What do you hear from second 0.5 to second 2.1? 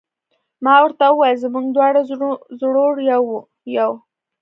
ما ورته وویل: موږ دواړه